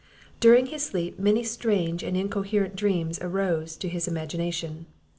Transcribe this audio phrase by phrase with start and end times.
[0.39, 4.87] During his sleep, many strange and incoherent dreams arose to his imagination.